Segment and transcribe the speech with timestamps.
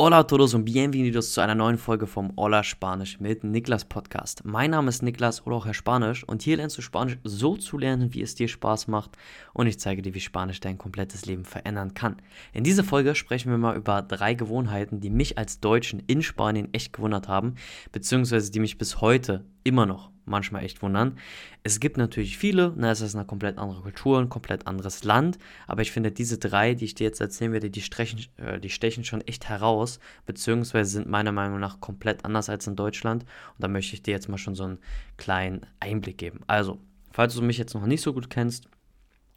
[0.00, 4.44] Hola a todos und bienvenidos zu einer neuen Folge vom Hola Spanisch mit Niklas Podcast.
[4.44, 7.78] Mein Name ist Niklas oder auch Herr Spanisch und hier lernst du Spanisch so zu
[7.78, 9.18] lernen, wie es dir Spaß macht
[9.54, 12.22] und ich zeige dir, wie Spanisch dein komplettes Leben verändern kann.
[12.52, 16.72] In dieser Folge sprechen wir mal über drei Gewohnheiten, die mich als Deutschen in Spanien
[16.72, 17.56] echt gewundert haben,
[17.90, 21.18] beziehungsweise die mich bis heute immer noch manchmal echt wundern.
[21.62, 25.38] Es gibt natürlich viele, na, es ist eine komplett andere Kultur, ein komplett anderes Land,
[25.66, 28.70] aber ich finde, diese drei, die ich dir jetzt erzählen werde, die, stechen, äh, die
[28.70, 33.24] stechen schon echt heraus, beziehungsweise sind meiner Meinung nach komplett anders als in Deutschland.
[33.24, 34.78] Und da möchte ich dir jetzt mal schon so einen
[35.16, 36.40] kleinen Einblick geben.
[36.46, 36.78] Also,
[37.10, 38.68] falls du mich jetzt noch nicht so gut kennst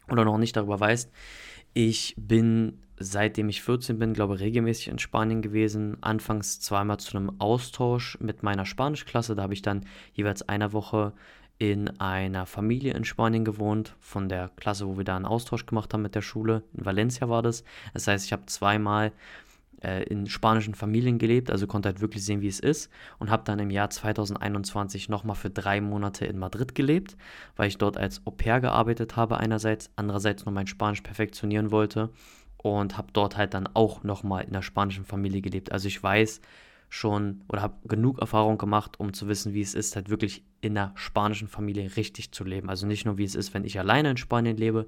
[0.10, 1.12] oder noch nicht darüber weißt,
[1.73, 5.98] ich bin seitdem ich 14 bin, glaube ich, regelmäßig in Spanien gewesen.
[6.02, 9.36] Anfangs zweimal zu einem Austausch mit meiner Spanischklasse.
[9.36, 11.14] Da habe ich dann jeweils eine Woche
[11.58, 15.94] in einer Familie in Spanien gewohnt, von der Klasse, wo wir da einen Austausch gemacht
[15.94, 16.64] haben mit der Schule.
[16.74, 17.64] In Valencia war das.
[17.94, 19.12] Das heißt, ich habe zweimal
[19.84, 22.90] äh, in spanischen Familien gelebt, also konnte halt wirklich sehen, wie es ist.
[23.20, 27.15] Und habe dann im Jahr 2021 nochmal für drei Monate in Madrid gelebt,
[27.55, 32.10] weil ich dort als Au pair gearbeitet habe einerseits, andererseits noch mein Spanisch perfektionieren wollte
[32.62, 35.71] und habe dort halt dann auch nochmal in einer spanischen Familie gelebt.
[35.71, 36.41] Also ich weiß
[36.90, 40.77] schon oder habe genug Erfahrung gemacht, um zu wissen, wie es ist, halt wirklich in
[40.77, 42.70] einer spanischen Familie richtig zu leben.
[42.70, 44.87] Also nicht nur, wie es ist, wenn ich alleine in Spanien lebe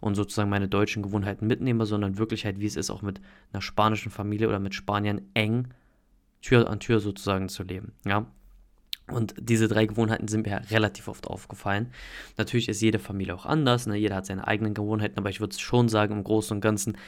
[0.00, 3.20] und sozusagen meine deutschen Gewohnheiten mitnehme, sondern wirklich halt, wie es ist, auch mit
[3.52, 5.68] einer spanischen Familie oder mit Spaniern eng
[6.42, 7.92] Tür an Tür sozusagen zu leben.
[8.04, 8.26] Ja,
[9.08, 11.92] und diese drei Gewohnheiten sind mir relativ oft aufgefallen.
[12.36, 13.96] Natürlich ist jede Familie auch anders, ne?
[13.96, 16.98] jeder hat seine eigenen Gewohnheiten, aber ich würde schon sagen, im Großen und Ganzen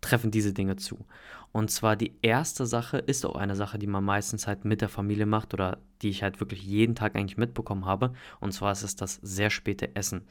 [0.00, 1.04] treffen diese Dinge zu.
[1.52, 4.88] Und zwar die erste Sache ist auch eine Sache, die man meistens halt mit der
[4.88, 8.12] Familie macht oder die ich halt wirklich jeden Tag eigentlich mitbekommen habe.
[8.40, 10.22] Und zwar ist es das sehr späte Essen.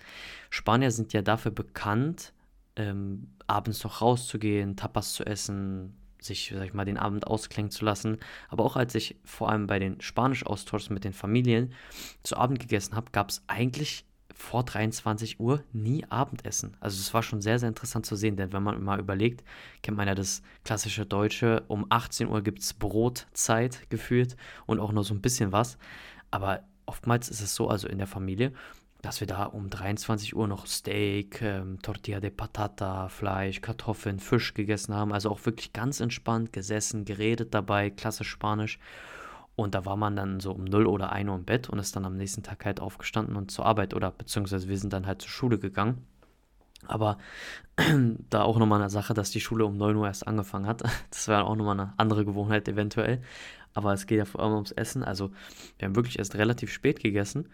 [0.50, 2.34] Spanier sind ja dafür bekannt,
[2.76, 7.86] ähm, abends noch rauszugehen, Tapas zu essen, sich, sag ich mal, den Abend ausklingen zu
[7.86, 8.18] lassen.
[8.50, 11.74] Aber auch als ich vor allem bei den Spanisch-Austauschs mit den Familien
[12.24, 16.76] zu Abend gegessen habe, gab es eigentlich vor 23 Uhr nie Abendessen.
[16.80, 19.44] Also es war schon sehr, sehr interessant zu sehen, denn wenn man mal überlegt,
[19.82, 24.92] kennt man ja das klassische Deutsche, um 18 Uhr gibt es Brotzeit gefühlt und auch
[24.92, 25.78] nur so ein bisschen was.
[26.32, 28.54] Aber oftmals ist es so, also in der Familie,
[29.04, 34.54] dass wir da um 23 Uhr noch Steak, ähm, Tortilla de Patata, Fleisch, Kartoffeln, Fisch
[34.54, 35.12] gegessen haben.
[35.12, 38.80] Also auch wirklich ganz entspannt gesessen, geredet dabei, klassisch Spanisch.
[39.58, 41.98] Und da war man dann so um 0 oder 1 Uhr im Bett und ist
[41.98, 45.22] dann am nächsten Tag halt aufgestanden und zur Arbeit oder beziehungsweise wir sind dann halt
[45.22, 46.08] zur Schule gegangen.
[46.88, 47.18] Aber
[48.30, 50.82] da auch nochmal eine Sache, dass die Schule um 9 Uhr erst angefangen hat.
[51.10, 53.22] Das wäre auch nochmal eine andere Gewohnheit eventuell.
[53.74, 55.04] Aber es geht ja vor allem ums Essen.
[55.04, 55.32] Also
[55.78, 57.50] wir haben wirklich erst relativ spät gegessen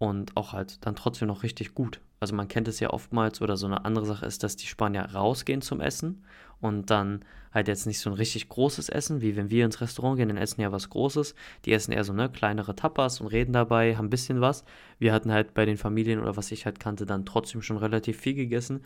[0.00, 2.00] und auch halt dann trotzdem noch richtig gut.
[2.20, 5.02] Also man kennt es ja oftmals oder so eine andere Sache ist, dass die Spanier
[5.02, 6.24] rausgehen zum Essen
[6.58, 7.22] und dann
[7.52, 10.38] halt jetzt nicht so ein richtig großes Essen, wie wenn wir ins Restaurant gehen, dann
[10.38, 11.34] essen ja was Großes.
[11.66, 14.64] Die essen eher so ne kleinere Tapas und reden dabei, haben ein bisschen was.
[14.98, 18.18] Wir hatten halt bei den Familien oder was ich halt kannte, dann trotzdem schon relativ
[18.18, 18.82] viel gegessen.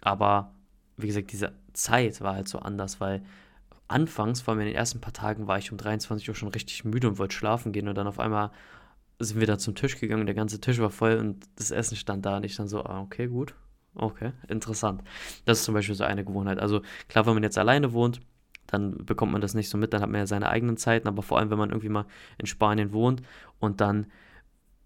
[0.00, 0.54] Aber
[0.96, 3.22] wie gesagt, diese Zeit war halt so anders, weil
[3.86, 6.86] anfangs, vor allem in den ersten paar Tagen, war ich um 23 Uhr schon richtig
[6.86, 8.50] müde und wollte schlafen gehen und dann auf einmal
[9.18, 12.26] sind wir da zum Tisch gegangen, der ganze Tisch war voll und das Essen stand
[12.26, 13.54] da und ich dann so, ah, okay, gut,
[13.94, 15.02] okay, interessant.
[15.44, 16.58] Das ist zum Beispiel so eine Gewohnheit.
[16.58, 18.20] Also klar, wenn man jetzt alleine wohnt,
[18.66, 21.22] dann bekommt man das nicht so mit, dann hat man ja seine eigenen Zeiten, aber
[21.22, 22.06] vor allem, wenn man irgendwie mal
[22.38, 23.22] in Spanien wohnt
[23.60, 24.06] und dann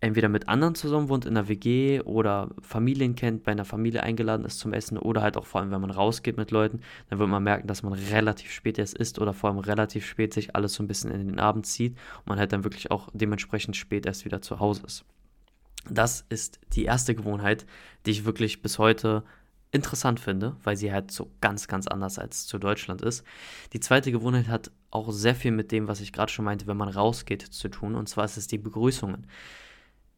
[0.00, 4.44] entweder mit anderen zusammen wohnt in einer WG oder Familien kennt, bei einer Familie eingeladen
[4.44, 7.28] ist zum Essen oder halt auch vor allem, wenn man rausgeht mit Leuten, dann wird
[7.28, 10.74] man merken, dass man relativ spät erst isst oder vor allem relativ spät sich alles
[10.74, 14.06] so ein bisschen in den Abend zieht und man halt dann wirklich auch dementsprechend spät
[14.06, 15.04] erst wieder zu Hause ist.
[15.90, 17.66] Das ist die erste Gewohnheit,
[18.06, 19.24] die ich wirklich bis heute
[19.70, 23.24] interessant finde, weil sie halt so ganz, ganz anders als zu Deutschland ist.
[23.72, 26.76] Die zweite Gewohnheit hat auch sehr viel mit dem, was ich gerade schon meinte, wenn
[26.76, 27.94] man rausgeht, zu tun.
[27.94, 29.26] Und zwar ist es die Begrüßungen.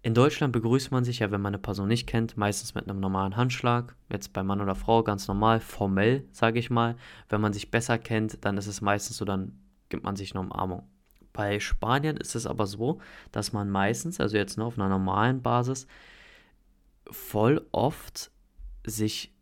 [0.02, 3.00] In Deutschland begrüßt man sich ja, wenn man eine Person nicht kennt, meistens mit einem
[3.00, 3.94] normalen Handschlag.
[4.08, 6.96] Jetzt bei Mann oder Frau ganz normal, formell, sage ich mal.
[7.28, 9.60] Wenn man sich besser kennt, dann ist es meistens so, dann
[9.90, 10.88] gibt man sich eine Umarmung.
[11.34, 12.98] Bei Spaniern ist es aber so,
[13.30, 15.86] dass man meistens, also jetzt nur auf einer normalen Basis,
[17.10, 18.30] voll oft
[18.86, 19.34] sich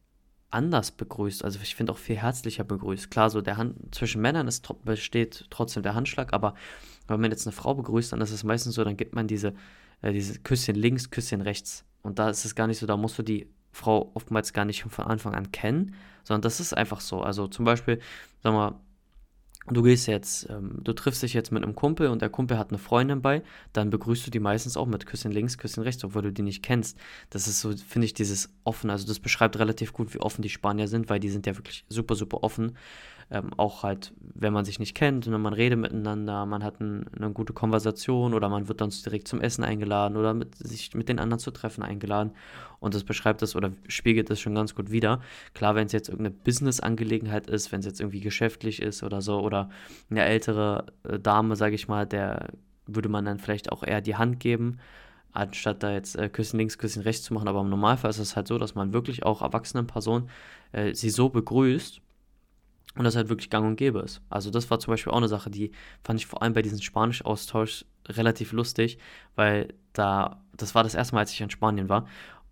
[0.50, 1.44] anders begrüßt.
[1.44, 3.10] Also ich finde auch viel herzlicher begrüßt.
[3.12, 6.54] Klar, so der Hand zwischen Männern ist, besteht trotzdem der Handschlag, aber
[7.08, 9.54] wenn man jetzt eine Frau begrüßt, dann ist es meistens so, dann gibt man diese
[10.02, 11.84] äh, dieses Küsschen links, Küsschen rechts.
[12.02, 14.84] Und da ist es gar nicht so, da musst du die Frau oftmals gar nicht
[14.84, 15.94] von Anfang an kennen,
[16.24, 17.20] sondern das ist einfach so.
[17.20, 18.00] Also zum Beispiel,
[18.42, 18.80] sag mal,
[19.66, 22.70] du gehst jetzt, ähm, du triffst dich jetzt mit einem Kumpel und der Kumpel hat
[22.70, 26.22] eine Freundin bei, dann begrüßt du die meistens auch mit Küsschen links, Küsschen rechts, obwohl
[26.22, 26.98] du die nicht kennst.
[27.30, 30.48] Das ist so, finde ich, dieses offen, also das beschreibt relativ gut, wie offen die
[30.48, 32.76] Spanier sind, weil die sind ja wirklich super, super offen.
[33.30, 37.06] Ähm, auch halt, wenn man sich nicht kennt, und man redet miteinander, man hat ein,
[37.14, 41.08] eine gute Konversation oder man wird dann direkt zum Essen eingeladen oder mit, sich mit
[41.08, 42.32] den anderen zu treffen eingeladen.
[42.80, 45.20] Und das beschreibt das oder spiegelt das schon ganz gut wider.
[45.52, 49.40] Klar, wenn es jetzt irgendeine Business-Angelegenheit ist, wenn es jetzt irgendwie geschäftlich ist oder so,
[49.40, 49.68] oder
[50.10, 52.48] eine ältere äh, Dame, sage ich mal, der
[52.86, 54.78] würde man dann vielleicht auch eher die Hand geben
[55.32, 57.48] anstatt da jetzt äh, Küssen links, Küssen rechts zu machen.
[57.48, 60.30] Aber im Normalfall ist es halt so, dass man wirklich auch erwachsenen Personen
[60.72, 62.00] äh, sie so begrüßt,
[62.96, 64.20] und das halt wirklich gang und gäbe ist.
[64.30, 66.80] Also das war zum Beispiel auch eine Sache, die fand ich vor allem bei diesem
[66.80, 68.98] Spanisch-Austausch relativ lustig,
[69.36, 72.06] weil da, das war das erste Mal, als ich in Spanien war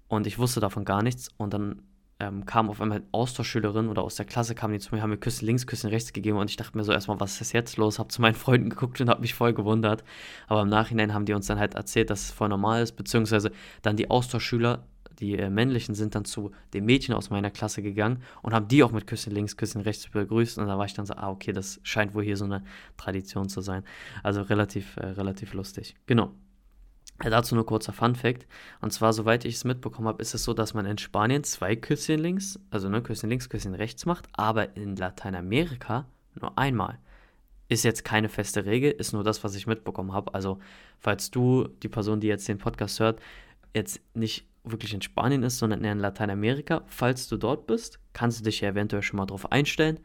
[0.08, 1.82] und ich wusste davon gar nichts und dann
[2.18, 5.18] ähm, kam auf einmal Austauschschülerin oder aus der Klasse kamen die zu mir, haben mir
[5.18, 7.98] Küssen links, Küssen rechts gegeben und ich dachte mir so erstmal, was ist jetzt los?
[7.98, 10.02] Hab zu meinen Freunden geguckt und hab mich voll gewundert.
[10.46, 13.50] Aber im Nachhinein haben die uns dann halt erzählt, dass es voll normal ist, beziehungsweise
[13.82, 14.86] dann die Austauschschüler
[15.18, 18.82] die äh, männlichen sind dann zu den Mädchen aus meiner Klasse gegangen und haben die
[18.82, 20.58] auch mit Küssen links, Küssen rechts begrüßt.
[20.58, 22.62] Und da war ich dann so, ah, okay, das scheint wohl hier so eine
[22.96, 23.82] Tradition zu sein.
[24.22, 25.94] Also relativ, äh, relativ lustig.
[26.06, 26.32] Genau.
[27.22, 28.46] Ja, dazu nur kurzer Fun Fact.
[28.80, 31.74] Und zwar, soweit ich es mitbekommen habe, ist es so, dass man in Spanien zwei
[31.74, 36.98] Küsschen links, also ne, Küsschen links, Küsschen rechts macht, aber in Lateinamerika nur einmal.
[37.68, 40.34] Ist jetzt keine feste Regel, ist nur das, was ich mitbekommen habe.
[40.34, 40.58] Also,
[41.00, 43.20] falls du, die Person, die jetzt den Podcast hört,
[43.74, 46.82] jetzt nicht wirklich in Spanien ist, sondern eher in Lateinamerika.
[46.86, 50.00] Falls du dort bist, kannst du dich ja eventuell schon mal drauf einstellen.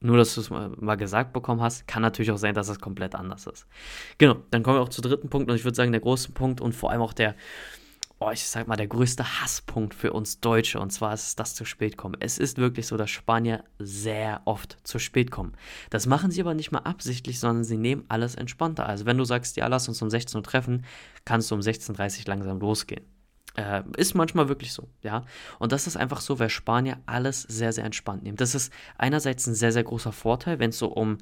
[0.00, 3.16] Nur, dass du es mal gesagt bekommen hast, kann natürlich auch sein, dass es komplett
[3.16, 3.66] anders ist.
[4.18, 6.60] Genau, dann kommen wir auch zum dritten Punkt und ich würde sagen, der große Punkt
[6.60, 7.34] und vor allem auch der,
[8.20, 11.56] oh, ich sag mal, der größte Hasspunkt für uns Deutsche und zwar ist es das
[11.56, 12.16] zu spät kommen.
[12.20, 15.54] Es ist wirklich so, dass Spanier sehr oft zu spät kommen.
[15.90, 18.86] Das machen sie aber nicht mal absichtlich, sondern sie nehmen alles entspannter.
[18.86, 20.84] Also, wenn du sagst, ja, lass uns um 16 Uhr treffen,
[21.24, 23.17] kannst du um 16.30 Uhr langsam losgehen.
[23.58, 25.24] Äh, ist manchmal wirklich so, ja.
[25.58, 28.36] Und das ist einfach so, weil Spanier alles sehr, sehr entspannt nehmen.
[28.36, 31.18] Das ist einerseits ein sehr, sehr großer Vorteil, wenn es so um,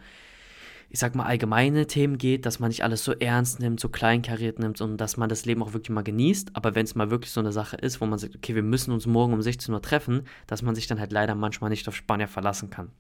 [0.90, 4.58] ich sag mal, allgemeine Themen geht, dass man nicht alles so ernst nimmt, so kleinkariert
[4.58, 6.50] nimmt und dass man das Leben auch wirklich mal genießt.
[6.52, 8.92] Aber wenn es mal wirklich so eine Sache ist, wo man sagt, okay, wir müssen
[8.92, 11.96] uns morgen um 16 Uhr treffen, dass man sich dann halt leider manchmal nicht auf
[11.96, 12.90] Spanier verlassen kann.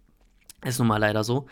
[0.64, 1.46] Ist nun mal leider so.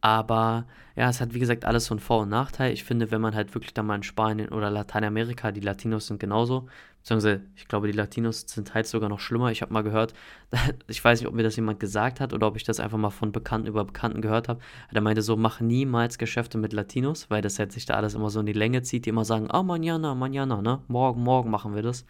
[0.00, 0.66] Aber
[0.96, 2.72] ja, es hat wie gesagt alles so einen Vor- und Nachteil.
[2.72, 6.18] Ich finde, wenn man halt wirklich da mal in Spanien oder Lateinamerika, die Latinos sind
[6.18, 6.68] genauso,
[7.00, 9.50] beziehungsweise ich glaube, die Latinos sind teils sogar noch schlimmer.
[9.50, 10.14] Ich habe mal gehört,
[10.88, 13.10] ich weiß nicht, ob mir das jemand gesagt hat oder ob ich das einfach mal
[13.10, 14.60] von Bekannten über Bekannten gehört habe.
[14.92, 18.30] Der meinte so, mach niemals Geschäfte mit Latinos, weil das halt sich da alles immer
[18.30, 20.80] so in die Länge zieht, die immer sagen, oh, mañana, mañana, ne?
[20.88, 22.06] Morgen, morgen machen wir das.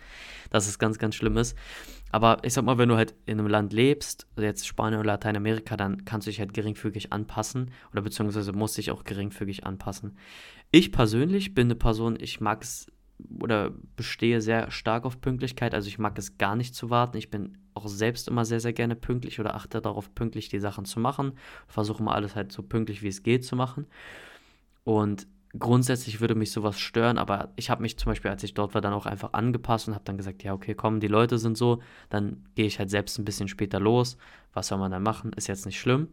[0.50, 1.56] Dass es ganz, ganz schlimm ist.
[2.12, 5.76] Aber ich sag mal, wenn du halt in einem Land lebst, jetzt Spanien oder Lateinamerika,
[5.76, 10.16] dann kannst du dich halt geringfügig anpassen oder beziehungsweise musst dich auch geringfügig anpassen.
[10.70, 12.86] Ich persönlich bin eine Person, ich mag es
[13.38, 15.74] oder bestehe sehr stark auf Pünktlichkeit.
[15.74, 17.16] Also ich mag es gar nicht zu warten.
[17.16, 20.84] Ich bin auch selbst immer sehr, sehr gerne pünktlich oder achte darauf, pünktlich die Sachen
[20.84, 21.32] zu machen.
[21.66, 23.86] Versuche immer alles halt so pünktlich wie es geht zu machen.
[24.84, 25.26] Und
[25.58, 28.80] grundsätzlich würde mich sowas stören, aber ich habe mich zum Beispiel, als ich dort war,
[28.80, 31.82] dann auch einfach angepasst und habe dann gesagt, ja, okay, komm, die Leute sind so,
[32.08, 34.16] dann gehe ich halt selbst ein bisschen später los.
[34.52, 35.32] Was soll man dann machen?
[35.32, 36.08] Ist jetzt nicht schlimm.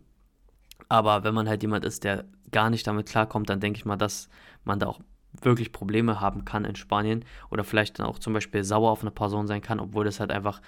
[0.89, 3.97] Aber wenn man halt jemand ist, der gar nicht damit klarkommt, dann denke ich mal,
[3.97, 4.29] dass
[4.63, 4.99] man da auch
[5.41, 9.11] wirklich Probleme haben kann in Spanien oder vielleicht dann auch zum Beispiel sauer auf eine
[9.11, 10.61] Person sein kann, obwohl das halt einfach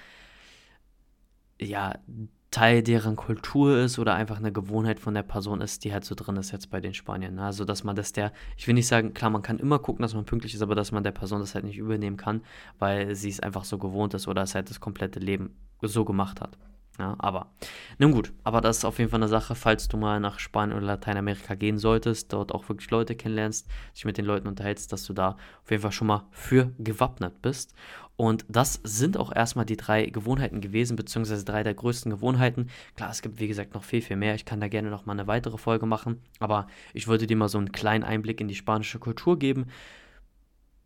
[1.60, 1.96] ja
[2.52, 6.16] Teil deren Kultur ist oder einfach eine Gewohnheit von der Person ist, die halt so
[6.16, 7.36] drin ist jetzt bei den Spaniern.
[7.36, 7.44] Ne?
[7.44, 10.16] Also dass man das der, ich will nicht sagen, klar, man kann immer gucken, dass
[10.16, 12.42] man pünktlich ist, aber dass man der Person das halt nicht übernehmen kann,
[12.80, 16.42] weil sie es einfach so gewohnt ist oder es halt das komplette Leben so gemacht
[16.42, 16.58] hat.
[17.00, 17.48] Ja, aber,
[17.98, 20.78] nun gut, aber das ist auf jeden Fall eine Sache, falls du mal nach Spanien
[20.78, 25.06] oder Lateinamerika gehen solltest, dort auch wirklich Leute kennenlernst, dich mit den Leuten unterhältst, dass
[25.06, 27.74] du da auf jeden Fall schon mal für gewappnet bist.
[28.18, 32.70] Und das sind auch erstmal die drei Gewohnheiten gewesen, beziehungsweise drei der größten Gewohnheiten.
[32.98, 34.36] Klar, es gibt wie gesagt noch viel, viel mehr.
[34.36, 37.48] Ich kann da gerne noch mal eine weitere Folge machen, aber ich wollte dir mal
[37.48, 39.68] so einen kleinen Einblick in die spanische Kultur geben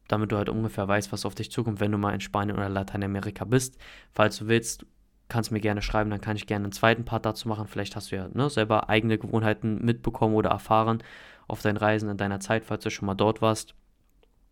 [0.07, 2.69] damit du halt ungefähr weißt, was auf dich zukommt, wenn du mal in Spanien oder
[2.69, 3.77] Lateinamerika bist.
[4.11, 4.85] Falls du willst,
[5.33, 7.65] kannst mir gerne schreiben, dann kann ich gerne einen zweiten Part dazu machen.
[7.67, 11.01] Vielleicht hast du ja ne, selber eigene Gewohnheiten mitbekommen oder erfahren
[11.47, 13.73] auf deinen Reisen in deiner Zeit, falls du schon mal dort warst.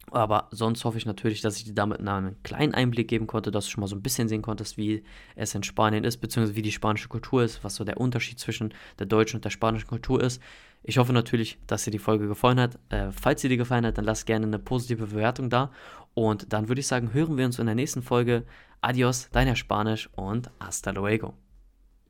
[0.10, 3.66] Aber sonst hoffe ich natürlich, dass ich dir damit einen kleinen Einblick geben konnte, dass
[3.66, 5.04] du schon mal so ein bisschen sehen konntest, wie
[5.36, 8.74] es in Spanien ist, beziehungsweise wie die spanische Kultur ist, was so der Unterschied zwischen
[8.98, 10.42] der deutschen und der spanischen Kultur ist.
[10.82, 12.80] Ich hoffe natürlich, dass dir die Folge gefallen hat.
[12.90, 15.72] Äh, falls sie dir gefallen hat, dann lass gerne eine positive Bewertung da.
[16.16, 18.44] Und dann würde ich sagen, hören wir uns in der nächsten Folge.
[18.84, 21.36] Adios, dein Herr Spanisch und hasta luego.